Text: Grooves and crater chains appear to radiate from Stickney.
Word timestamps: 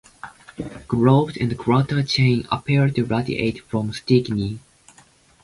Grooves 0.87 1.37
and 1.37 1.55
crater 1.55 2.01
chains 2.01 2.47
appear 2.51 2.89
to 2.89 3.03
radiate 3.05 3.61
from 3.69 3.93
Stickney. 3.93 4.57